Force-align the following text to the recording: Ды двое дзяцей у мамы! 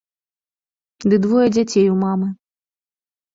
Ды 1.11 1.15
двое 1.25 1.43
дзяцей 1.59 1.85
у 1.97 1.99
мамы! 2.03 2.27